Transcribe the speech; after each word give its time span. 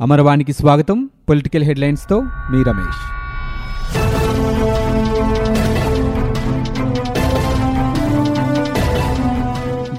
అమరవాణికి 0.00 0.52
స్వాగతం. 0.52 1.10
పొలిటికల్ 1.28 1.64
హెడ్లైన్స్తో 1.64 2.20
మీ 2.20 2.62
రమేష్. 2.62 3.00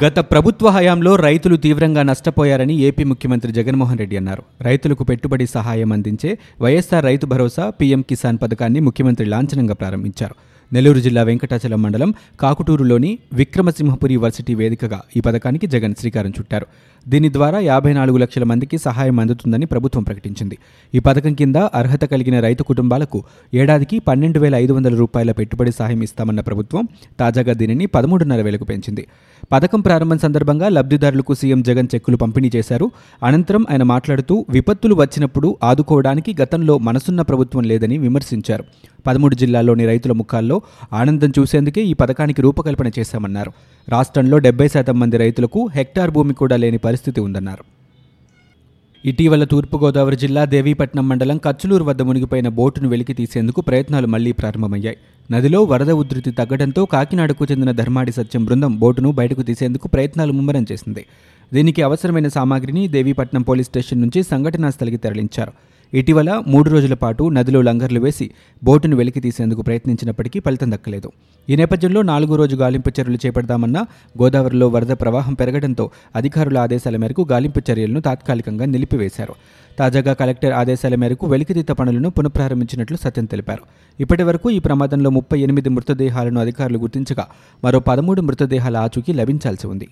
గత 0.06 0.20
ప్రభుత్వ 0.20 0.70
హయాంలో 0.70 1.16
రైతులు 1.16 1.56
తీవ్రంగా 1.56 2.04
నష్టపోయారని 2.04 2.78
ఏపీ 2.78 3.04
ముఖ్యమంత్రి 3.04 3.52
జగన్మోహన్ 3.52 3.98
రెడ్డి 3.98 4.18
అన్నారు. 4.18 4.44
రైతులకు 4.62 5.04
పెట్టుబడి 5.04 5.48
సహాయం 5.48 5.92
అందించే 5.92 6.38
వైఎస్ఆర్ 6.62 7.06
రైతు 7.06 7.26
భరోసా 7.26 7.70
పీఎం 7.70 8.02
కిసాన్ 8.02 8.38
పథకాన్ని 8.42 8.80
ముఖ్యమంత్రి 8.80 9.28
లాంఛనంగా 9.28 9.74
ప్రారంభించారు. 9.74 10.36
నెల్లూరు 10.74 11.00
జిల్లా 11.00 11.24
వెంకటాచలం 11.24 11.82
మండలం 11.82 12.14
కాకుటూరులోని 12.40 13.20
విక్రమసింహపురి 13.34 14.18
వర్సిటీ 14.18 14.56
వేదికగా 14.56 15.02
ఈ 15.18 15.20
పథకానికి 15.20 15.68
జగన్ 15.68 15.96
శ్రీకారం 16.00 16.30
చుట్టారు. 16.30 16.66
దీని 17.08 17.34
ద్వారా 17.34 17.60
యాభై 17.60 17.94
నాలుగు 17.94 18.18
లక్షల 18.18 18.44
మందికి 18.44 18.78
సహాయం 18.78 19.20
అందుతుందని 19.20 19.66
ప్రభుత్వం 19.66 20.04
ప్రకటించింది. 20.04 20.58
ఈ 20.96 21.00
పథకం 21.00 21.34
కింద 21.34 21.56
అర్హత 21.56 22.06
కలిగిన 22.06 22.40
రైతు 22.40 22.64
కుటుంబాలకు 22.64 23.24
ఏడాదికి 23.54 24.00
పన్నెండు 24.00 24.40
వేల 24.40 24.56
ఐదు 24.56 24.74
వందల 24.74 24.96
రూపాయల 24.96 25.32
పెట్టుబడి 25.32 25.72
సహాయం 25.72 26.04
ఇస్తామన్న 26.04 26.42
ప్రభుత్వం 26.42 26.88
తాజాగా 27.20 27.54
దీనిని 27.54 27.86
పదమూడున్నర 27.86 28.42
వేలకు 28.42 28.64
పెంచింది. 28.64 29.08
పథకం 29.52 29.82
ప్రారంభం 29.82 30.18
సందర్భంగా 30.18 30.70
లబ్ధిదారులకు 30.70 31.34
సీఎం 31.34 31.62
జగన్ 31.62 31.88
చెక్కులు 31.96 32.18
పంపిణీ 32.18 32.52
చేశారు. 32.56 32.92
అనంతరం 33.24 33.66
ఆయన 33.72 33.84
మాట్లాడుతూ 33.84 34.46
విపత్తులు 34.50 34.96
వచ్చినప్పుడు 34.96 35.58
ఆదుకోవడానికి 35.64 36.36
గతంలో 36.42 36.78
మనసున్న 36.78 37.22
ప్రభుత్వం 37.22 37.64
లేదని 37.64 37.98
విమర్శించారు. 37.98 38.64
పదమూడు 39.06 39.36
జిల్లాల్లోని 39.36 39.86
రైతుల 39.86 40.12
ముఖాల్లో 40.12 40.62
ఆనందం 40.94 41.34
చూసేందుకే 41.40 41.84
ఈ 41.84 41.94
పథకానికి 41.94 42.42
రూపకల్పన 42.42 42.92
చేశామన్నారు. 43.00 43.52
రాష్ట్రంలో 43.90 44.38
డెబ్బై 44.38 44.68
శాతం 44.68 45.00
మంది 45.00 45.18
రైతులకు 45.18 45.70
హెక్టార్ 45.76 46.12
భూమి 46.12 46.34
కూడా 46.34 46.56
లేని 46.56 46.78
పరిస్థితి 46.78 47.22
ఉందన్నారు. 47.22 47.64
ఇటీవల 49.06 49.44
తూర్పుగోదావరి 49.44 50.16
జిల్లా 50.16 50.46
దేవీపట్నం 50.46 51.10
మండలం 51.10 51.38
కచ్చులూరు 51.38 51.84
వద్ద 51.84 52.02
మునిగిపోయిన 52.02 52.48
బోటును 52.48 52.90
వెలికి 52.90 53.14
తీసేందుకు 53.14 53.62
ప్రయత్నాలు 53.62 54.08
మళ్ళీ 54.08 54.32
ప్రారంభమయ్యాయి. 54.32 54.98
నదిలో 55.32 55.64
వరద 55.64 55.92
ఉధృతి 55.92 56.32
తగ్గడంతో 56.32 56.86
కాకినాడకు 56.86 57.46
చెందిన 57.52 57.72
ధర్మాడి 57.72 58.12
సత్యం 58.12 58.46
బృందం 58.46 58.80
బోటును 58.80 59.12
బయటకు 59.12 59.42
తీసేందుకు 59.42 59.88
ప్రయత్నాలు 59.88 60.32
ముమ్మరం 60.32 60.66
చేసింది. 60.72 61.06
దీనికి 61.54 61.82
అవసరమైన 61.82 62.28
సామాగ్రిని 62.28 62.88
దేవీపట్నం 62.88 63.42
పోలీస్ 63.42 63.68
స్టేషన్ 63.68 64.02
నుంచి 64.02 64.24
సంఘటనా 64.24 64.70
స్థలికి 64.70 64.98
తరలించారు. 64.98 65.52
ఇటీవల 65.94 66.44
మూడు 66.48 66.70
రోజుల 66.70 66.94
పాటు 66.94 67.30
నదిలో 67.30 67.62
లంగర్లు 67.62 68.00
వేసి 68.00 68.32
బోటును 68.64 68.96
వెలికి 68.96 69.20
తీసేందుకు 69.20 69.62
ప్రయత్నించినప్పటికీ 69.62 70.40
ఫలితం 70.40 70.72
దక్కలేదు. 70.72 71.12
ఈ 71.50 71.56
నేపథ్యంలో 71.56 72.02
నాలుగో 72.02 72.36
రోజు 72.36 72.56
గాలింపు 72.56 72.92
చర్యలు 73.02 73.18
చేపడదామన్నా 73.26 73.82
గోదావరిలో 74.22 74.68
వరద 74.68 74.88
ప్రవాహం 74.88 75.34
పెరగడంతో 75.34 75.92
అధికారుల 76.16 76.58
ఆదేశాల 76.58 76.98
మేరకు 76.98 77.28
గాలింపు 77.32 77.62
చర్యలను 77.72 78.02
తాత్కాలికంగా 78.02 78.66
నిలిపివేశారు. 78.66 79.34
తాజాగా 79.80 80.14
కలెక్టర్ 80.14 80.54
ఆదేశాల 80.54 80.96
మేరకు 80.96 81.28
వెలికితీత 81.28 81.68
పనులను 81.68 82.10
పునఃప్రారంభించినట్లు 82.10 82.98
సత్యం 82.98 83.26
తెలిపారు. 83.26 83.62
ఇప్పటి 84.00 84.24
వరకు 84.24 84.52
ఈ 84.52 84.60
ప్రమాదంలో 84.60 85.10
ముప్పై 85.10 85.40
ఎనిమిది 85.40 85.70
మృతదేహాలను 85.70 86.42
అధికారులు 86.42 86.78
గుర్తించగా 86.78 87.28
మరో 87.64 87.80
పదమూడు 87.80 88.22
మృతదేహాల 88.22 88.78
ఆచూకీ 88.78 89.14
లభించాల్సి 89.14 89.68
ఉంది. 89.68 89.88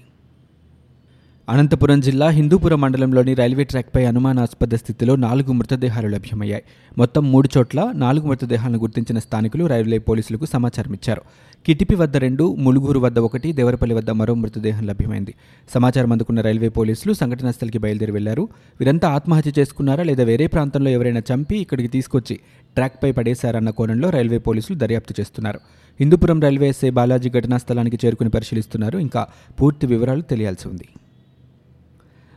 అనంతపురం 1.50 2.00
జిల్లా 2.00 2.30
హిందూపురం 2.30 2.82
మండలంలోని 2.82 3.34
రైల్వే 3.34 3.64
ట్రాక్పై 3.64 4.06
అనుమానాస్పద 4.06 4.76
స్థితిలో 4.76 5.16
నాలుగు 5.16 5.52
మృతదేహాలు 5.52 6.08
లభ్యమయ్యాయి. 6.08 6.64
మొత్తం 6.98 7.32
మూడు 7.32 7.50
చోట్ల 7.58 7.92
నాలుగు 7.96 8.28
మృతదేహాలను 8.28 8.80
గుర్తించిన 8.80 9.20
స్థానికులు 9.20 9.66
రైల్వే 9.66 9.98
పోలీసులకు 9.98 10.46
సమాచారం 10.46 10.94
ఇచ్చారు. 10.94 11.22
కిటిపి 11.66 11.96
వద్ద 11.96 12.18
రెండు 12.18 12.56
ములుగురు 12.56 13.00
వద్ద 13.00 13.20
ఒకటి 13.20 13.54
దేవరపల్లి 13.54 13.96
వద్ద 13.96 14.10
మరో 14.10 14.34
మృతదేహం 14.34 14.86
లభ్యమైంది. 14.86 15.34
సమాచారం 15.74 16.12
అందుకున్న 16.12 16.42
రైల్వే 16.42 16.70
పోలీసులు 16.70 17.14
సంఘటనా 17.14 17.52
స్థలికి 17.52 17.78
బయలుదేరి 17.78 18.12
వెళ్ళారు. 18.12 18.48
వీరంతా 18.80 19.10
ఆత్మహత్య 19.10 19.54
చేసుకున్నారా 19.60 20.04
లేదా 20.04 20.24
వేరే 20.24 20.48
ప్రాంతంలో 20.48 20.92
ఎవరైనా 20.92 21.24
చంపి 21.34 21.58
ఇక్కడికి 21.58 21.90
తీసుకొచ్చి 21.90 22.40
ట్రాక్పై 22.76 23.12
పడేశారన్న 23.12 23.70
కోణంలో 23.70 24.10
రైల్వే 24.10 24.38
పోలీసులు 24.38 24.78
దర్యాప్తు 24.78 25.16
చేస్తున్నారు. 25.20 25.60
హిందూపురం 26.00 26.42
రైల్వే 26.42 26.70
ఎస్ఏ 26.70 26.90
బాలాజీ 26.90 27.30
ఘటనా 27.30 27.58
స్థలానికి 27.58 28.00
చేరుకుని 28.06 28.30
పరిశీలిస్తున్నారు. 28.30 28.98
ఇంకా 28.98 29.28
పూర్తి 29.62 29.88
వివరాలు 29.88 30.22
తెలియాల్సి 30.22 30.68
ఉంది. 30.68 30.88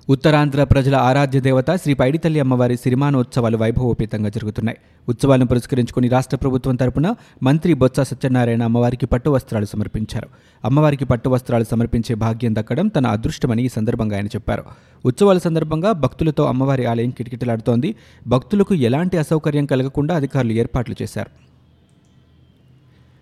ఉత్తరాంధ్ర 0.08 0.64
ప్రజల 0.64 0.96
ఆరాధ్య 0.96 1.40
దేవత 1.40 1.74
శ్రీ 1.74 1.94
పైడితల్లి 1.94 2.40
అమ్మవారి 2.40 2.76
సిరిమానోత్సవాలు 2.76 3.56
వైభవోపేతంగా 3.56 4.28
జరుగుతున్నాయి. 4.28 4.78
ఉత్సవాలను 5.08 5.46
పురస్కరించుకుని 5.46 6.08
రాష్ట్ర 6.08 6.36
ప్రభుత్వం 6.36 6.76
తరపున 6.76 7.14
మంత్రి 7.42 7.74
బొత్స 7.74 8.00
సత్యనారాయణ 8.00 8.62
అమ్మవారికి 8.62 9.06
పట్టు 9.06 9.30
వస్త్రాలు 9.30 9.64
సమర్పించారు. 9.64 10.28
అమ్మవారికి 10.64 11.04
పట్టు 11.04 11.28
వస్త్రాలు 11.28 11.64
సమర్పించే 11.64 12.14
భాగ్యం 12.14 12.54
దక్కడం 12.54 12.88
తన 12.88 13.06
అదృష్టమని 13.06 13.62
ఈ 13.62 13.68
సందర్భంగా 13.68 14.16
ఆయన 14.16 14.26
చెప్పారు. 14.26 14.64
ఉత్సవాల 15.04 15.38
సందర్భంగా 15.38 15.92
భక్తులతో 15.92 16.44
అమ్మవారి 16.44 16.86
ఆలయం 16.86 17.10
కిటకిటలాడుతోంది. 17.10 17.94
భక్తులకు 18.26 18.74
ఎలాంటి 18.74 19.18
అసౌకర్యం 19.18 19.66
కలగకుండా 19.66 20.16
అధికారులు 20.16 20.52
ఏర్పాట్లు 20.52 20.94
చేశారు. 21.02 21.41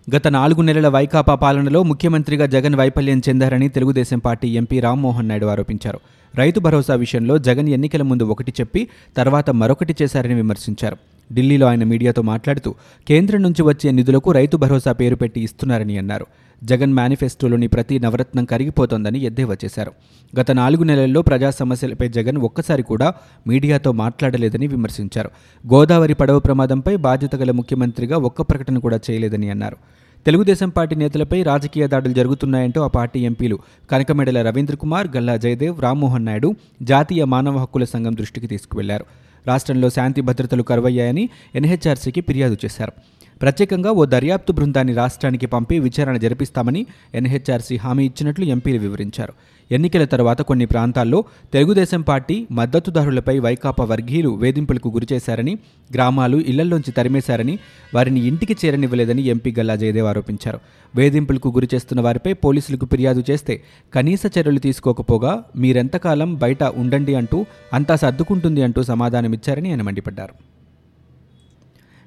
గత 0.09 0.27
నాలుగు 0.27 0.61
నెలల 0.61 0.87
వైకాపా 0.87 1.35
పాలనలో 1.35 1.83
ముఖ్యమంత్రిగా 1.83 2.45
జగన్ 2.45 2.75
వైఫల్యం 2.75 3.21
చెందారని 3.29 3.69
తెలుగుదేశం 3.69 4.19
పార్టీ 4.19 4.47
ఎంపీ 4.47 4.79
రామ్మోహన్ 4.79 5.29
నాయుడు 5.29 5.45
ఆరోపించారు. 5.45 5.99
రైతు 6.35 6.59
భరోసా 6.59 6.95
విషయంలో 6.95 7.37
జగన్ 7.37 7.69
ఎన్నికల 7.69 8.01
ముందు 8.01 8.23
ఒకటి 8.23 8.53
చెప్పి 8.59 8.87
తర్వాత 9.17 9.49
మరొకటి 9.49 9.95
చేశారని 10.01 10.33
విమర్శించారు. 10.33 10.97
ఢిల్లీలో 11.33 11.67
ఆయన 11.67 11.83
మీడియాతో 11.83 12.21
మాట్లాడుతూ 12.21 12.75
కేంద్రం 13.07 13.41
నుంచి 13.41 13.61
వచ్చే 13.61 13.91
నిధులకు 13.91 14.31
రైతు 14.31 14.57
భరోసా 14.57 14.91
పేరు 14.91 15.15
పెట్టి 15.15 15.41
ఇస్తున్నారని 15.41 15.97
అన్నారు. 15.97 16.25
జగన్ 16.63 16.93
మేనిఫెస్టోలోని 16.93 17.67
ప్రతి 17.67 17.99
నవరత్నం 17.99 18.45
కరిగిపోతోందని 18.45 19.19
ఎద్దేవా 19.19 19.57
చేశారు. 19.65 19.91
గత 20.39 20.51
నాలుగు 20.51 20.83
నెలల్లో 20.83 21.21
ప్రజా 21.21 21.49
సమస్యలపై 21.49 22.09
జగన్ 22.09 22.37
ఒక్కసారి 22.37 22.83
కూడా 22.83 23.13
మీడియాతో 23.47 23.91
మాట్లాడలేదని 23.91 24.67
విమర్శించారు. 24.67 25.31
గోదావరి 25.73 26.13
పడవ 26.13 26.39
ప్రమాదంపై 26.39 26.95
బాధ్యత 26.95 27.35
గల 27.35 27.51
ముఖ్యమంత్రిగా 27.51 28.17
ఒక్క 28.17 28.41
ప్రకటన 28.41 28.77
కూడా 28.77 28.99
చేయలేదని 29.11 29.49
అన్నారు. 29.49 29.77
తెలుగుదేశం 30.25 30.69
పార్టీ 30.69 30.95
నేతలపై 30.95 31.43
రాజకీయ 31.43 31.87
దాడులు 31.87 32.13
జరుగుతున్నాయంటూ 32.13 32.81
ఆ 32.81 32.87
పార్టీ 32.87 33.19
ఎంపీలు 33.19 33.59
కనకమెడల 33.91 34.47
రవీంద్ర 34.47 34.75
కుమార్ 34.75 35.07
గల్లా 35.15 35.37
జయదేవ్ 35.37 35.81
రామ్మోహన్ 35.81 36.25
నాయుడు 36.25 36.55
జాతీయ 36.81 37.23
మానవ 37.23 37.57
హక్కుల 37.57 37.83
సంఘం 37.83 38.15
దృష్టికి 38.15 38.47
తీసుకువెళ్ళారు. 38.47 39.05
రాష్ట్రంలో 39.47 39.89
శాంతి 39.89 40.21
భద్రతలు 40.21 40.63
కరువయ్యాయని 40.63 41.29
ఎన్హెచ్ఆర్సీకి 41.55 42.21
ఫిర్యాదు 42.21 42.57
చేశారు. 42.65 42.91
ప్రత్యేకంగా 43.41 43.91
ఓ 43.91 44.05
దర్యాప్తు 44.05 44.51
బృందాన్ని 44.51 44.93
రాష్ట్రానికి 44.93 45.45
పంపి 45.45 45.79
విచారణ 45.79 46.17
జరిపిస్తామని 46.17 46.85
ఎన్హెచ్ఆర్సీ 47.15 47.77
హామీ 47.77 48.05
ఇచ్చినట్లు 48.05 48.45
ఎంపీలు 48.45 48.79
వివరించారు. 48.79 49.33
ఎన్నికల 49.71 50.05
తర్వాత 50.05 50.41
కొన్ని 50.41 50.65
ప్రాంతాల్లో 50.65 51.23
తెలుగుదేశం 51.53 52.01
పార్టీ 52.01 52.47
మద్దతుదారులపై 52.51 53.39
వైకాపా 53.39 53.85
వర్గీయులు 53.85 54.29
వేధింపులకు 54.29 54.89
గురిచేశారని 54.89 55.57
గ్రామాలు 55.93 56.37
ఇళ్ళల్లోంచి 56.37 56.91
తరిమేశారని 56.91 57.59
వారిని 57.95 58.27
ఇంటికి 58.27 58.57
చేరనివ్వలేదని 58.65 59.21
ఎంపీ 59.21 59.55
గల్లా 59.59 59.75
జయదేవ్ 59.75 60.07
ఆరోపించారు. 60.07 60.59
వేధింపులకు 60.95 61.49
గురిచేస్తున్న 61.49 62.01
వారిపై 62.01 62.33
పోలీసులకు 62.33 62.85
ఫిర్యాదు 62.85 63.23
చేస్తే 63.31 63.63
కనీస 63.93 64.21
చర్యలు 64.39 64.59
తీసుకోకపోగా 64.59 65.43
మీరెంతకాలం 65.55 66.35
బయట 66.35 66.63
ఉండండి 66.63 67.15
అంటూ 67.15 67.45
అంతా 67.73 67.95
సర్దుకుంటుంది 67.95 68.61
అంటూ 68.61 68.83
సమాధానమిచ్చారని 68.83 69.69
ఆయన 69.69 69.81
మండిపడ్డారు. 69.81 70.50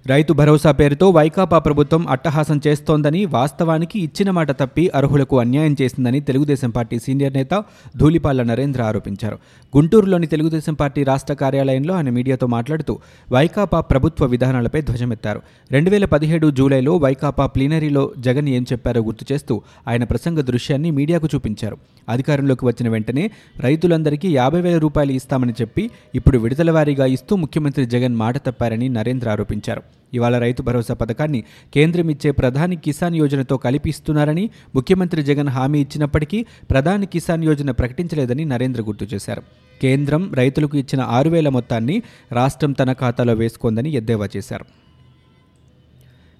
రైతు 0.06 0.32
భరోసా 0.32 0.70
పేరుతో 0.70 1.10
వైకాపా 1.10 1.58
ప్రభుత్వం 1.58 2.08
అట్టహాసం 2.08 2.60
చేస్తోందని 2.66 3.26
వాస్తవానికి 3.26 4.00
ఇచ్చిన 4.00 4.30
మాట 4.30 4.50
తప్పి 4.50 4.90
అర్హులకు 4.94 5.40
అన్యాయం 5.40 5.76
చేసిందని 5.82 6.20
తెలుగుదేశం 6.20 6.70
పార్టీ 6.70 6.98
సీనియర్ 6.98 7.32
నేత 7.32 7.64
ధూళిపాల 7.96 8.42
నరేంద్ర 8.42 8.82
ఆరోపించారు. 8.82 9.38
గుంటూరులోని 9.76 10.26
తెలుగుదేశం 10.26 10.74
పార్టీ 10.74 11.02
రాష్ట్ర 11.02 11.34
కార్యాలయంలో 11.34 11.94
ఆయన 11.94 12.10
మీడియాతో 12.10 12.46
మాట్లాడుతూ 12.46 12.98
వైకాపా 13.32 13.80
ప్రభుత్వ 13.80 14.26
విధానాలపై 14.26 14.80
ధ్వజమెత్తారు. 14.80 15.42
రెండు 15.72 15.90
వేల 15.90 16.04
పదిహేడు 16.04 16.50
జూలైలో 16.50 16.96
వైకాపా 16.96 17.46
ప్లీనరీలో 17.46 18.12
జగన్ 18.18 18.48
ఏం 18.48 18.66
చెప్పారో 18.72 19.02
గుర్తు 19.02 19.32
చేస్తూ 19.32 19.62
ఆయన 19.88 20.04
ప్రసంగ 20.04 20.40
దృశ్యాన్ని 20.40 20.90
మీడియాకు 20.90 21.28
చూపించారు. 21.34 21.78
అధికారంలోకి 22.08 22.66
వచ్చిన 22.66 22.88
వెంటనే 22.88 23.30
రైతులందరికీ 23.60 24.28
యాభై 24.34 24.60
వేల 24.60 24.78
రూపాయలు 24.78 25.12
ఇస్తామని 25.12 25.52
చెప్పి 25.60 25.90
ఇప్పుడు 26.14 26.38
విడుదల 26.38 26.70
వారీగా 26.70 27.06
ఇస్తూ 27.06 27.36
ముఖ్యమంత్రి 27.36 27.86
జగన్ 27.86 28.16
మాట 28.16 28.38
తప్పారని 28.38 28.88
నరేంద్ర 28.88 29.28
ఆరోపించారు. 29.30 29.82
ఇవాళ 30.14 30.38
రైతు 30.38 30.62
భరోసా 30.62 30.94
పథకాన్ని 30.94 31.44
కేంద్రం 31.74 32.10
ఇచ్చే 32.10 32.30
ప్రధాని 32.30 32.76
కిసాన్ 32.76 33.16
యోజనతో 33.16 33.56
కలిపి 33.56 33.88
ఇస్తున్నారని 33.88 34.50
ముఖ్యమంత్రి 34.74 35.22
జగన్ 35.22 35.48
హామీ 35.48 35.80
ఇచ్చినప్పటికీ 35.80 36.46
ప్రధాని 36.70 37.06
కిసాన్ 37.06 37.44
యోజన 37.44 37.70
ప్రకటించలేదని 37.70 38.44
నరేంద్ర 38.44 38.82
గుర్తు 38.82 39.04
చేశారు. 39.14 39.42
కేంద్రం 39.82 40.34
రైతులకు 40.34 40.76
ఇచ్చిన 40.76 41.00
ఆరు 41.00 41.30
వేల 41.30 41.48
మొత్తాన్ని 41.48 42.02
రాష్ట్రం 42.32 42.72
తన 42.72 42.92
ఖాతాలో 42.92 43.34
వేసుకుందని 43.34 43.92
ఎద్దేవా 43.92 44.28
చేశారు. 44.36 44.64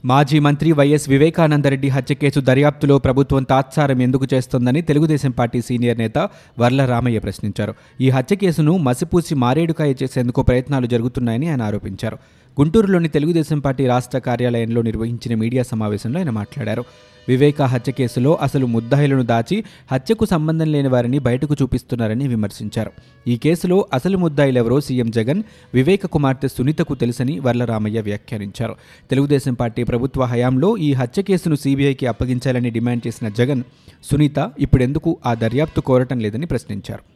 మాజీ 0.04 0.38
మంత్రి 0.38 0.72
వైఎస్ 0.72 1.08
వివేకానందరెడ్డి 1.08 1.88
హత్య 1.88 2.14
కేసు 2.14 2.40
దర్యాప్తులో 2.40 2.98
ప్రభుత్వం 2.98 3.42
తాత్సారం 3.42 4.02
ఎందుకు 4.02 4.26
చేస్తోందని 4.34 4.80
తెలుగుదేశం 4.82 5.30
పార్టీ 5.30 5.60
సీనియర్ 5.60 5.98
నేత 5.98 6.18
వర్ల 6.58 6.84
రామయ్య 6.84 7.18
ప్రశ్నించారు. 7.18 7.74
ఈ 8.00 8.10
హత్య 8.10 8.36
కేసును 8.36 8.76
మసిపూసి 8.76 9.34
మారేడుకాయ 9.34 9.94
చేసేందుకు 10.02 10.42
ప్రయత్నాలు 10.42 10.86
జరుగుతున్నాయని 10.86 11.48
ఆయన 11.48 11.62
ఆరోపించారు. 11.62 12.18
గుంటూరులోని 12.60 13.08
తెలుగుదేశం 13.08 13.58
పార్టీ 13.58 13.86
రాష్ట్ర 13.86 14.18
కార్యాలయంలో 14.18 14.82
నిర్వహించిన 14.82 15.38
మీడియా 15.38 15.62
సమావేశంలో 15.62 16.18
ఆయన 16.18 16.30
మాట్లాడారు. 16.30 16.84
వివేక 17.28 17.62
హత్య 17.62 17.92
కేసులో 17.92 18.34
అసలు 18.34 18.66
ముద్దాయిలను 18.66 19.22
దాచి 19.22 19.64
హత్యకు 19.92 20.24
సంబంధం 20.24 20.72
లేని 20.72 20.88
వారిని 20.88 21.18
బయటకు 21.18 21.56
చూపిస్తున్నారని 21.62 22.28
విమర్శించారు. 22.28 22.90
ఈ 23.28 23.36
కేసులో 23.36 23.88
అసలు 23.94 24.18
ముద్దాయిలెవరో 24.18 24.80
సీఎం 24.80 25.10
జగన్ 25.10 25.42
వివేక 25.74 26.06
కుమార్తె 26.06 26.48
సునీతకు 26.48 26.94
తెలుసని 26.94 27.40
వర్లరామయ్య 27.40 28.00
వ్యాఖ్యానించారు. 28.00 28.76
తెలుగుదేశం 29.10 29.54
పార్టీ 29.54 29.84
ప్రభుత్వ 29.84 30.24
హయాంలో 30.24 30.76
ఈ 30.76 30.92
హత్య 30.92 31.22
కేసును 31.22 31.54
సీబీఐకి 31.54 32.06
అప్పగించాలని 32.06 32.70
డిమాండ్ 32.70 33.06
చేసిన 33.06 33.28
జగన్ 33.28 33.62
సునీత 34.04 34.50
ఇప్పుడెందుకు 34.58 35.18
ఆ 35.26 35.34
దర్యాప్తు 35.34 35.80
కోరటం 35.80 36.20
లేదని 36.20 36.46
ప్రశ్నించారు. 36.46 37.13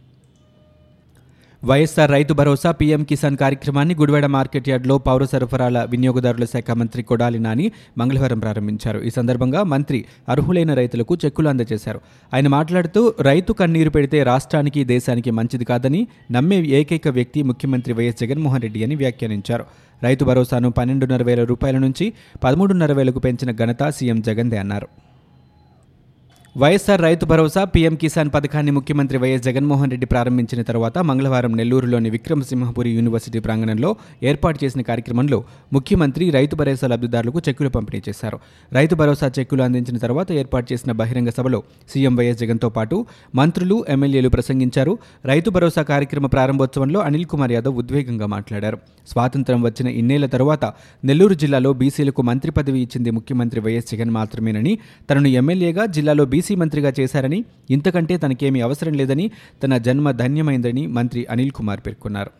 వైఎస్సార్ 1.62 2.10
రైతు 2.10 2.34
భరోసా 2.34 2.70
పీఎం 2.70 3.02
కిసాన్ 3.02 3.36
కార్యక్రమాన్ని 3.36 3.94
గుడివాడ 3.94 4.26
మార్కెట్ 4.26 4.68
యార్డ్లో 4.68 4.98
పౌర 4.98 5.24
సరఫరాల 5.24 5.78
వినియోగదారుల 5.84 6.44
శాఖ 6.44 6.70
మంత్రి 6.70 7.02
కొడాలి 7.02 7.38
నాని 7.38 7.72
మంగళవారం 7.98 8.38
ప్రారంభించారు. 8.38 8.98
ఈ 8.98 9.10
సందర్భంగా 9.10 9.62
మంత్రి 9.62 10.04
అర్హులైన 10.28 10.74
రైతులకు 10.74 11.16
చెక్కులు 11.24 11.48
అందజేశారు. 11.48 12.00
ఆయన 12.34 12.48
మాట్లాడుతూ 12.48 13.14
రైతు 13.20 13.52
కన్నీరు 13.52 13.90
పెడితే 13.90 14.22
రాష్ట్రానికి 14.22 14.84
దేశానికి 14.84 15.30
మంచిది 15.30 15.64
కాదని 15.64 16.06
నమ్మే 16.30 16.60
ఏకైక 16.80 17.08
వ్యక్తి 17.08 17.42
ముఖ్యమంత్రి 17.42 17.92
వైఎస్ 17.92 18.20
జగన్మోహన్ 18.20 18.62
రెడ్డి 18.62 18.84
అని 18.84 18.94
వ్యాఖ్యానించారు. 18.94 19.66
రైతు 20.02 20.24
భరోసాను 20.24 20.70
పన్నెండున్నర 20.70 21.22
వేల 21.22 21.44
రూపాయల 21.44 21.78
నుంచి 21.78 22.12
పదమూడున్నర 22.44 22.92
వేలకు 22.92 23.18
పెంచిన 23.18 23.52
ఘనత 23.52 23.88
సీఎం 23.88 24.20
జగన్దే 24.20 24.58
అన్నారు. 24.58 25.07
వైఎస్ఆర్ 26.60 27.02
రైతు 27.06 27.24
భరోసా 27.30 27.62
పీఎం 27.72 27.94
కిసాన్ 28.02 28.30
పథకాన్ని 28.34 28.72
ముఖ్యమంత్రి 28.76 29.18
వైఎస్ 29.22 29.42
జగన్మోహన్ 29.46 29.90
రెడ్డి 29.92 30.06
ప్రారంభించిన 30.12 30.60
తర్వాత 30.70 30.96
మంగళవారం 31.08 31.52
నెల్లూరులోని 31.60 32.10
విక్రమసింహపురి 32.14 32.90
యూనివర్సిటీ 32.96 33.40
ప్రాంగణంలో 33.44 33.90
ఏర్పాటు 34.30 34.58
చేసిన 34.62 34.82
కార్యక్రమంలో 34.88 35.38
ముఖ్యమంత్రి 35.72 36.24
రైతు 36.36 36.56
భరోసా 36.60 36.86
లబ్ధిదారులకు 36.92 37.42
చెక్కులు 37.48 37.70
పంపిణీ 37.76 38.00
చేశారు. 38.08 38.38
రైతు 38.72 38.96
భరోసా 39.02 39.28
చెక్కులు 39.38 39.62
అందించిన 39.66 39.98
తర్వాత 40.04 40.32
ఏర్పాటు 40.40 40.66
చేసిన 40.72 40.92
బహిరంగ 41.02 41.32
సభలో 41.38 41.60
సీఎం 41.92 42.16
వైఎస్ 42.20 42.40
జగన్తో 42.42 42.70
పాటు 42.78 42.98
మంత్రులు 43.40 43.76
ఎమ్మెల్యేలు 43.96 44.32
ప్రసంగించారు. 44.36 44.94
రైతు 45.32 45.52
భరోసా 45.58 45.84
కార్యక్రమ 45.92 46.26
ప్రారంభోత్సవంలో 46.34 47.00
అనిల్ 47.10 47.28
కుమార్ 47.34 47.54
యాదవ్ 47.56 47.78
ఉద్వేగంగా 47.84 48.28
మాట్లాడారు. 48.36 48.80
స్వాతంత్ర్యం 49.12 49.62
వచ్చిన 49.68 49.88
ఇన్నేళ్ళ 50.00 50.26
తరువాత 50.34 50.64
నెల్లూరు 51.02 51.38
జిల్లాలో 51.44 51.72
బీసీలకు 51.82 52.22
మంత్రి 52.32 52.50
పదవి 52.58 52.82
ఇచ్చింది 52.88 53.12
ముఖ్యమంత్రి 53.20 53.62
వైఎస్ 53.68 53.88
జగన్ 53.94 54.12
మాత్రమేనని 54.18 54.74
తనను 55.10 55.30
ఎమ్మెల్యేగా 55.42 55.86
జిల్లాలో 55.98 56.26
బీసీ 56.34 56.47
మంత్రిగా 56.54 56.92
చేశారని 57.00 57.44
ఇంతకంటే 57.70 58.16
తనకేమీ 58.16 58.60
అవసరం 58.60 58.92
లేదని 58.92 59.30
తన 59.62 59.78
జన్మ 59.78 60.10
ధన్యమైందని 60.10 60.86
మంత్రి 60.86 61.26
అనిల్ 61.30 61.50
కుమార్ 61.50 61.80
పేర్కొన్నారు. 61.86 62.30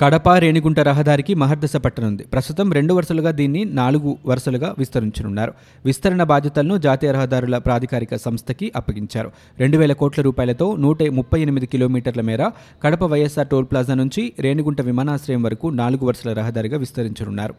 కడప 0.00 0.28
రేణిగుంట 0.28 0.80
రహదారికి 0.80 1.34
మహర్దశ 1.34 1.76
పట్టనుంది. 1.76 2.22
ప్రస్తుతం 2.22 2.72
రెండు 2.72 2.94
వరుసలుగా 2.94 3.30
దీన్ని 3.30 3.64
నాలుగు 3.64 4.16
వరుసలుగా 4.26 4.74
విస్తరించనున్నారు. 4.78 5.52
విస్తరణ 5.84 6.22
బాధ్యతలను 6.22 6.76
జాతీయ 6.76 7.12
రహదారుల 7.12 7.58
ప్రాధికారిక 7.58 8.16
సంస్థకి 8.16 8.72
అప్పగించారు. 8.76 9.30
రెండు 9.58 9.76
వేల 9.76 9.92
కోట్ల 9.92 10.22
రూపాయలతో 10.22 10.76
నూట 10.76 11.02
ముప్పై 11.02 11.40
ఎనిమిది 11.40 11.66
కిలోమీటర్ల 11.66 12.20
మేర 12.20 12.50
కడప 12.82 13.04
వైఎస్ఆర్ 13.04 13.48
టోల్ 13.48 13.66
ప్లాజా 13.66 13.94
నుంచి 13.94 14.32
రేణిగుంట 14.40 14.80
విమానాశ్రయం 14.80 15.42
వరకు 15.42 15.66
నాలుగు 15.66 16.06
వరుసల 16.06 16.32
రహదారిగా 16.32 16.78
విస్తరించనున్నారు. 16.78 17.54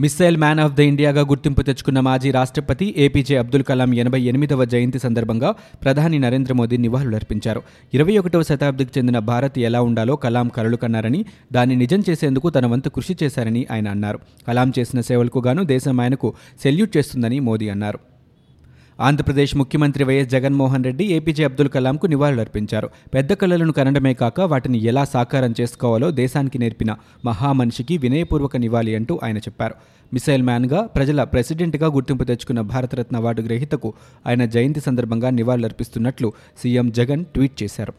మిస్సైల్ 0.00 0.36
మ్యాన్ 0.36 0.60
ఆఫ్ 0.60 0.74
ద 0.74 0.80
ఇండియాగా 0.80 1.20
గుర్తింపు 1.20 1.62
తెచ్చుకున్న 1.62 2.00
మాజీ 2.00 2.30
రాష్ట్రపతి 2.30 2.94
ఏపీజే 2.96 3.36
అబ్దుల్ 3.36 3.62
కలాం 3.62 3.94
ఎనభై 3.94 4.20
ఎనిమిదవ 4.22 4.64
జయంతి 4.64 4.98
సందర్భంగా 4.98 5.54
ప్రధాని 5.82 6.18
నరేంద్ర 6.18 6.52
మోదీ 6.52 6.76
నివాళులర్పించారు 6.76 7.62
ఇరవై 7.94 8.18
ఒకటవ 8.18 8.42
శతాబ్దికి 8.42 8.98
చెందిన 8.98 9.18
భారత్ 9.18 9.58
ఎలా 9.58 9.82
ఉండాలో 9.82 10.16
కలాం 10.16 10.48
కలలు 10.48 10.76
కన్నారని 10.76 11.24
దాన్ని 11.52 11.76
నిజం 11.76 12.02
చేసేందుకు 12.10 12.50
తన 12.50 12.66
వంతు 12.66 12.88
కృషి 12.88 13.16
చేశారని 13.22 13.66
ఆయన 13.72 13.88
అన్నారు. 13.88 14.20
కలాం 14.48 14.72
చేసిన 14.78 15.00
సేవలకు 15.00 15.38
గాను 15.38 15.64
దేశం 15.64 16.00
ఆయనకు 16.00 16.34
సెల్యూట్ 16.62 16.96
చేస్తుందని 16.96 17.40
మోదీ 17.40 17.68
అన్నారు. 17.68 18.09
ఆంధ్రప్రదేశ్ 19.00 19.56
ముఖ్యమంత్రి 19.56 20.04
వైఎస్ 20.04 20.28
జగన్మోహన్ 20.28 20.84
రెడ్డి 20.84 21.04
ఏపీజే 21.04 21.44
అబ్దుల్ 21.44 21.68
కలాంకు 21.68 22.06
నివాళులర్పించారు. 22.06 22.88
పెద్ద 23.14 23.32
కళలను 23.32 23.72
కనడమే 23.72 24.14
కాక 24.14 24.40
వాటిని 24.40 24.78
ఎలా 24.78 25.04
సాకారం 25.04 25.54
చేసుకోవాలో 25.60 26.10
దేశానికి 26.10 26.58
నేర్పిన 26.58 26.96
మహామనిషికి 27.24 27.98
వినయపూర్వక 27.98 28.56
నివాళి 28.56 28.94
అంటూ 28.94 29.20
ఆయన 29.24 29.38
చెప్పారు. 29.38 29.74
మిసైల్ 30.12 30.42
మ్యాన్గా 30.42 30.82
ప్రజల 30.82 31.24
ప్రెసిడెంట్గా 31.24 31.86
గుర్తింపు 31.86 32.24
తెచ్చుకున్న 32.24 32.60
భారతరత్న 32.60 33.16
అవార్డు 33.16 33.42
గ్రహీతకు 33.42 33.94
ఆయన 34.26 34.44
జయంతి 34.44 34.80
సందర్భంగా 34.80 35.30
నివాళులర్పిస్తున్నట్లు 35.30 36.32
సీఎం 36.62 36.90
జగన్ 36.90 37.24
ట్వీట్ 37.24 37.62
చేశారు. 37.62 37.94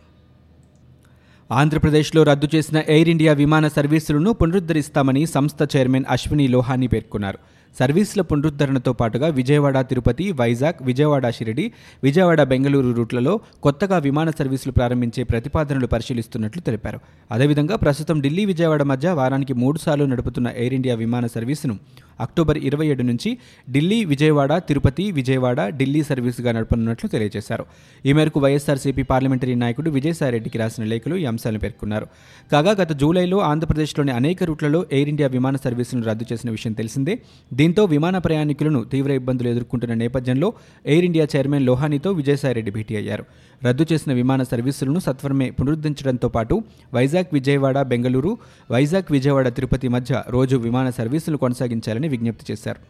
ఆంధ్రప్రదేశ్లో 1.51 2.23
రద్దు 2.23 2.47
చేసిన 2.55 2.83
ఎయిర్ 2.89 3.09
ఇండియా 3.09 3.33
విమాన 3.33 3.67
సర్వీసులను 3.67 4.33
పునరుద్ధరిస్తామని 4.33 5.25
సంస్థ 5.25 5.77
చైర్మన్ 5.77 6.05
అశ్విని 6.09 6.47
లోహాని 6.47 6.87
పేర్కొన్నారు. 6.87 7.39
సర్వీసుల 7.79 8.21
పునరుద్ధరణతో 8.21 8.93
పాటుగా 8.93 9.27
విజయవాడ 9.27 9.79
తిరుపతి 9.79 10.31
వైజాగ్ 10.31 10.83
విజయవాడ 10.83 11.29
షిరిడి 11.29 11.71
విజయవాడ 12.03 12.43
బెంగళూరు 12.43 12.91
రూట్లలో 12.91 13.39
కొత్తగా 13.63 13.97
విమాన 13.97 14.29
సర్వీసులు 14.29 14.71
ప్రారంభించే 14.71 15.23
ప్రతిపాదనలు 15.23 15.87
పరిశీలిస్తున్నట్లు 15.87 16.61
తెలిపారు. 16.61 16.99
అదేవిధంగా 17.31 17.75
ప్రస్తుతం 17.75 18.21
ఢిల్లీ 18.21 18.45
విజయవాడ 18.45 18.83
మధ్య 18.83 19.09
వారానికి 19.11 19.53
మూడు 19.53 19.79
సార్లు 19.79 20.05
నడుపుతున్న 20.05 20.47
ఎయిర్ 20.57 20.73
ఇండియా 20.73 20.95
విమాన 20.95 21.27
సర్వీసును 21.27 21.77
అక్టోబర్ 22.21 22.57
ఇరవై 22.57 22.87
ఏడు 22.87 23.03
నుంచి 23.03 23.37
ఢిల్లీ 23.69 24.05
విజయవాడ 24.05 24.57
తిరుపతి 24.57 25.11
విజయవాడ 25.11 25.69
ఢిల్లీ 25.69 26.03
సర్వీసుగా 26.03 26.51
నడపనున్నట్లు 26.51 27.09
తెలియజేశారు. 27.09 27.65
ఈ 28.05 28.13
మేరకు 28.13 28.39
వైఎస్ఆర్సీపీ 28.39 29.03
పార్లమెంటరీ 29.03 29.55
నాయకుడు 29.55 29.89
విజయసాయిరెడ్డికి 29.89 30.57
రాసిన 30.57 30.83
లేఖలు 30.83 31.15
ఈ 31.15 31.25
అంశాలను 31.25 31.59
పేర్కొన్నారు. 31.59 32.07
కాగా 32.51 32.71
గత 32.71 32.91
జూలైలో 32.91 33.39
ఆంధ్రప్రదేశ్లోని 33.39 34.11
అనేక 34.11 34.43
రూట్లలో 34.43 34.85
ఎయిర్ 34.91 35.09
ఇండియా 35.09 35.27
విమాన 35.27 35.55
సర్వీసులను 35.55 36.05
రద్దు 36.05 36.25
చేసిన 36.33 36.51
విషయం 36.51 36.73
తెలిసిందే. 36.73 37.19
దీంతో 37.53 37.85
విమాన 37.85 38.17
ప్రయాణికులను 38.17 38.83
తీవ్ర 38.83 39.11
ఇబ్బందులు 39.11 39.49
ఎదుర్కొంటున్న 39.49 39.93
నేపథ్యంలో 39.93 40.53
ఎయిర్ 40.85 41.05
ఇండియా 41.05 41.27
చైర్మన్ 41.35 41.65
లోహానీతో 41.65 42.11
విజయసాయిరెడ్డి 42.11 42.71
భేటీ 42.71 42.95
అయ్యారు. 42.95 43.25
రద్దు 43.65 43.85
చేసిన 43.93 44.13
విమాన 44.13 44.43
సర్వీసులను 44.43 44.99
సత్వరమే 44.99 45.49
పునరుద్ధరించడంతో 45.49 46.29
పాటు 46.29 46.63
వైజాగ్ 46.93 47.33
విజయవాడ 47.33 47.81
బెంగళూరు 47.81 48.37
వైజాగ్ 48.71 49.11
విజయవాడ 49.11 49.47
తిరుపతి 49.47 49.87
మధ్య 49.87 50.23
రోజు 50.29 50.57
విమాన 50.57 50.89
సర్వీసులు 50.89 51.37
కొనసాగించాలని 51.37 52.07
విజ్ఞప్తి 52.11 52.45
చేశారు. 52.51 52.81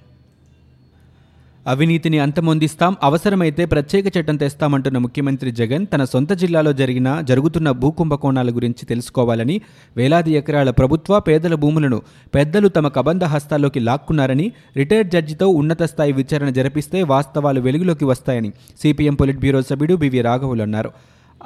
అవినీతిని 1.66 2.20
అంతమొందిస్తాం 2.20 2.94
అవసరమైతే 3.04 3.64
ప్రత్యేక 3.66 4.06
చట్టం 4.16 4.36
తెస్తామంటున్న 4.36 4.98
ముఖ్యమంత్రి 4.98 5.50
జగన్ 5.52 5.84
తన 5.94 6.04
సొంత 6.04 6.34
జిల్లాలో 6.34 6.72
జరిగిన 6.74 7.10
జరుగుతున్న 7.22 7.72
భూ 7.82 7.90
కుంభకోణాల 7.92 8.50
గురించి 8.50 8.84
తెలుసుకోవాలని 8.86 9.58
వేలాది 9.98 10.32
ఎకరాల 10.32 10.70
ప్రభుత్వ 10.70 11.20
పేదల 11.20 11.56
భూములను 11.56 12.00
పెద్దలు 12.36 12.68
తమ 12.68 12.88
కబంధ 12.88 13.24
హస్తాల్లోకి 13.34 13.80
లాక్కున్నారని 13.80 14.48
రిటైర్డ్ 14.78 15.14
జడ్జితో 15.14 15.50
ఉన్నత 15.62 15.84
స్థాయి 15.84 16.14
విచారణ 16.14 16.50
జరిపిస్తే 16.50 17.02
వాస్తవాలు 17.14 17.62
వెలుగులోకి 17.62 18.06
వస్తాయని 18.06 18.52
సిపిఎం 18.82 19.18
పొలిట్ 19.22 19.40
బ్యూరో 19.40 19.62
సభ్యుడు 19.62 19.96
బివి 19.96 20.22
రాఘవులు 20.22 20.64
అన్నారు. 20.64 20.92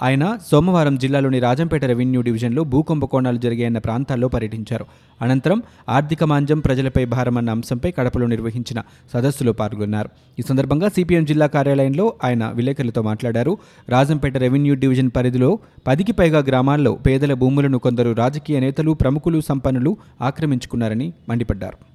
ఆయన 0.02 0.38
సోమవారం 0.52 0.98
జిల్లాలోని 0.98 1.40
రాజంపేట 1.40 1.86
రెవెన్యూ 1.86 2.22
డివిజన్లో 2.22 2.64
భూ 2.64 2.82
కుంభకోణాలు 2.82 3.38
జరిగాయన్న 3.38 3.78
ప్రాంతాల్లో 3.78 4.28
పర్యటించారు. 4.28 4.86
అనంతరం 5.22 5.64
ఆర్థిక 5.90 6.24
మాంద్యం 6.24 6.60
ప్రజలపై 6.60 7.06
భారమన్న 7.06 7.50
అంశంపై 7.50 7.92
కడపలో 7.92 8.28
నిర్వహించిన 8.28 8.82
సదస్సులో 9.14 9.54
పాల్గొన్నారు. 9.54 10.10
ఈ 10.40 10.42
సందర్భంగా 10.42 10.88
సిపిఎం 10.88 11.26
జిల్లా 11.26 11.48
కార్యాలయంలో 11.48 12.14
ఆయన 12.24 12.52
విలేకరులతో 12.56 13.02
మాట్లాడారు. 13.02 13.58
రాజంపేట 13.90 14.38
రెవెన్యూ 14.38 14.76
డివిజన్ 14.76 15.12
పరిధిలో 15.16 15.60
పదికి 15.88 16.12
పైగా 16.12 16.40
గ్రామాల్లో 16.40 16.94
పేదల 16.96 17.34
భూములను 17.34 17.78
కొందరు 17.78 18.12
రాజకీయ 18.12 18.60
నేతలు 18.60 18.92
ప్రముఖులు 18.92 19.42
సంపన్నులు 19.42 19.98
ఆక్రమించుకున్నారని 20.22 21.14
మండిపడ్డారు. 21.30 21.95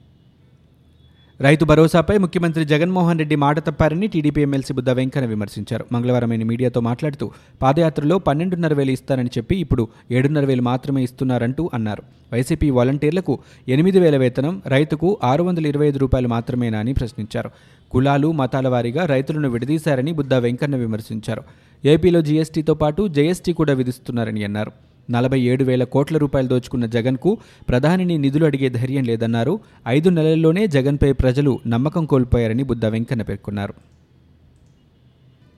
రైతు 1.44 1.64
భరోసాపై 1.64 2.14
ముఖ్యమంత్రి 2.18 2.64
జగన్మోహన్ 2.64 3.18
రెడ్డి 3.18 3.37
మాట 3.37 3.59
తప్పారని 3.66 4.06
టీడీపీ 4.06 4.40
ఎమ్మెల్సీ 4.42 4.73
బుద్ధ 4.75 4.90
వెంకన్న 4.90 5.26
విమర్శించారు. 5.26 5.85
మంగళవారం 5.92 6.30
ఆయన 6.30 6.44
మీడియాతో 6.44 6.80
మాట్లాడుతూ 6.80 7.30
పాదయాత్రలో 7.62 8.18
పన్నెండున్నర 8.18 8.75
వేలు 8.75 8.90
ఇస్తారని 8.90 9.30
చెప్పి 9.38 9.56
ఇప్పుడు 9.56 9.88
ఏడున్నర 10.11 10.44
వేలు 10.44 10.62
మాత్రమే 10.62 11.02
ఇస్తున్నారంటూ 11.02 11.70
అన్నారు. 11.75 12.02
వైసీపీ 12.32 12.70
వాలంటీర్లకు 12.70 13.38
ఎనిమిది 13.68 14.00
వేల 14.00 14.16
వేతనం 14.16 14.62
రైతుకు 14.66 15.18
ఆరు 15.25 15.42
వందల 15.42 15.66
ఇరవై 15.66 15.87
ఐదు 15.87 15.99
రూపాయలు 15.99 16.28
మాత్రమేనా 16.28 16.78
అని 16.78 16.92
ప్రశ్నించారు. 16.92 17.50
కులాలు 17.90 18.32
మతాల 18.32 18.68
వారీగా 18.68 19.06
రైతులను 19.06 19.49
విడదీశారని 19.49 20.12
బుద్ధ 20.12 20.35
వెంకన్న 20.35 20.76
విమర్శించారు. 20.76 21.44
ఏపీలో 21.85 22.23
జీఎస్టీతో 22.23 22.75
పాటు 22.75 23.09
జేఎస్టీ 23.09 23.52
కూడా 23.52 23.73
విధిస్తున్నారని 23.73 24.44
అన్నారు. 24.44 24.89
నలభై 25.11 25.40
ఏడు 25.40 25.64
వేల 25.64 25.85
కోట్ల 25.85 26.17
రూపాయలు 26.17 26.49
దోచుకున్న 26.49 26.87
జగన్కు 26.87 27.38
ప్రధానిని 27.69 28.19
నిధులు 28.19 28.45
అడిగే 28.45 28.69
ధైర్యం 28.69 29.05
లేదన్నారు. 29.05 29.61
ఐదు 29.88 30.11
నెలల్లోనే 30.11 30.67
జగన్పై 30.67 31.12
ప్రజలు 31.12 31.61
నమ్మకం 31.67 32.05
కోల్పోయారని 32.05 32.62
బుద్ధ 32.62 32.87
వెంకన్న 32.87 33.23
పేర్కొన్నారు. 33.23 33.75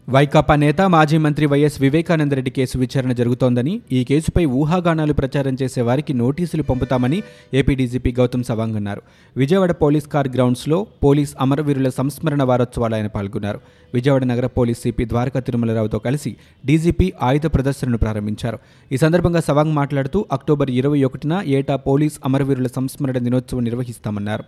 వైకాపా 0.09 0.57
నేత 0.57 0.81
మాజీ 0.81 1.19
మంత్రి 1.19 1.47
వైఎస్ 1.47 1.81
వివేకానందరెడ్డి 1.81 2.51
కేసు 2.51 2.79
విచారణ 2.79 3.13
జరుగుతోందని 3.13 3.81
ఈ 3.93 4.05
కేసుపై 4.05 4.45
ఊహాగానాలు 4.45 5.13
ప్రచారం 5.13 5.57
చేసే 5.63 5.81
వారికి 5.81 6.13
నోటీసులు 6.15 6.63
పంపుతామని 6.63 7.23
ఏపీ 7.55 7.75
డీజీపీ 7.75 8.13
గౌతమ్ 8.13 8.45
సవాంగ్ 8.45 8.77
అన్నారు. 8.77 9.03
విజయవాడ 9.37 9.73
పోలీస్ 9.73 10.09
కార్ 10.09 10.29
గ్రౌండ్స్లో 10.29 10.87
పోలీస్ 11.05 11.35
అమరవీరుల 11.41 11.89
సంస్మరణ 11.89 12.43
వారోత్సవాలు 12.43 12.95
ఆయన 12.95 13.07
పాల్గొన్నారు. 13.07 13.61
విజయవాడ 13.95 14.25
నగర 14.25 14.47
పోలీస్ 14.47 14.83
సిపి 14.83 15.05
ద్వారకా 15.05 15.41
తిరుమలరావుతో 15.41 15.99
కలిసి 15.99 16.37
డీజీపీ 16.67 17.13
ఆయుధ 17.23 17.47
ప్రదర్శనను 17.47 17.99
ప్రారంభించారు. 17.99 18.59
ఈ 18.93 18.97
సందర్భంగా 18.97 19.41
సవాంగ్ 19.41 19.73
మాట్లాడుతూ 19.73 20.25
అక్టోబర్ 20.33 20.71
ఇరవై 20.71 21.03
ఒకటిన 21.03 21.43
ఏటా 21.47 21.77
పోలీస్ 21.77 22.19
అమరవీరుల 22.25 22.67
సంస్మరణ 22.67 23.19
దినోత్సవం 23.19 23.65
నిర్వహిస్తామన్నారు. 23.65 24.45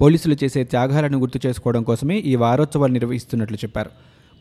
పోలీసులు 0.00 0.36
చేసే 0.44 0.64
త్యాగాలను 0.64 1.18
గుర్తు 1.18 1.40
చేసుకోవడం 1.46 1.82
కోసమే 1.82 2.18
ఈ 2.18 2.34
వారోత్సవాలు 2.34 2.92
నిర్వహిస్తున్నట్లు 2.92 3.56
చెప్పారు. 3.56 3.90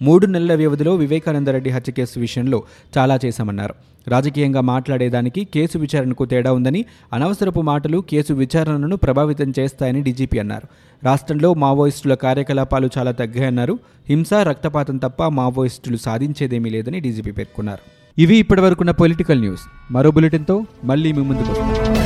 మూడు 0.02 0.26
నెలల 0.26 0.56
వ్యవధిలో 0.56 0.96
వివేకానందరెడ్డి 0.96 1.70
హత్య 1.70 1.92
కేసు 1.92 2.20
విషయంలో 2.20 2.64
చాలా 2.98 3.20
చేశామన్నారు. 3.26 3.74
రాజకీయంగా 4.08 4.62
మాట్లాడేదానికి 4.62 5.44
కేసు 5.44 5.78
విచారణకు 5.78 6.26
తేడా 6.26 6.54
ఉందని 6.54 6.86
అనవసరపు 7.14 7.62
మాటలు 7.62 8.04
కేసు 8.10 8.34
విచారణను 8.34 8.96
ప్రభావితం 8.96 9.54
చేస్తాయని 9.60 10.02
డీజీపీ 10.02 10.40
అన్నారు. 10.40 10.68
రాష్ట్రంలో 11.06 11.54
మావోయిస్టుల 11.54 12.14
కార్యకలాపాలు 12.14 12.90
చాలా 12.98 13.12
తగ్గాయన్నారు. 13.12 13.80
హింస 14.10 14.34
రక్తపాతం 14.34 14.98
తప్ప 14.98 15.24
మావోయిస్టులు 15.24 15.98
సాధించేదేమీ 15.98 16.70
లేదని 16.70 17.00
డీజీపీ 17.00 17.32
పేర్కొన్నారు. 17.32 18.12
ఇవి 18.22 18.36
ఇప్పటివరకున్న 18.38 18.92
పొలిటికల్ 18.92 19.40
న్యూస్. 19.40 19.62
మరో 19.92 20.12
బులెటిన్తో 20.12 20.66
మళ్ళీ 20.84 21.12
మీ 21.12 21.22
ముందుకు 21.22 21.52
వస్తాం. 21.52 22.01